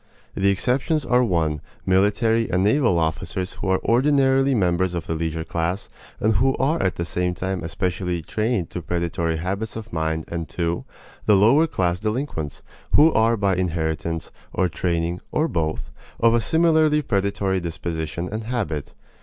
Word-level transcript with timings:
The 0.33 0.49
exceptions 0.49 1.05
are 1.05 1.23
(1) 1.23 1.61
military 1.85 2.49
and 2.49 2.63
naval 2.63 2.97
officers 2.97 3.53
who 3.53 3.67
are 3.67 3.79
ordinarily 3.85 4.55
members 4.55 4.95
of 4.95 5.05
the 5.05 5.13
leisure 5.13 5.43
class, 5.43 5.89
and 6.19 6.37
who 6.37 6.55
are 6.57 6.81
at 6.81 6.95
the 6.95 7.05
same 7.05 7.35
time 7.35 7.67
specially 7.67 8.23
trained 8.23 8.71
to 8.71 8.81
predatory 8.81 9.37
habits 9.37 9.75
of 9.75 9.93
mind 9.93 10.25
and 10.27 10.49
(2) 10.49 10.83
the 11.27 11.35
lower 11.35 11.67
class 11.67 11.99
delinquents 11.99 12.63
who 12.95 13.13
are 13.13 13.37
by 13.37 13.55
inheritance, 13.55 14.31
or 14.51 14.67
training, 14.67 15.21
or 15.31 15.47
both, 15.47 15.91
of 16.19 16.33
a 16.33 16.41
similarly 16.41 17.03
predatory 17.03 17.59
disposition 17.59 18.27
and 18.31 18.45
habit. 18.45 18.95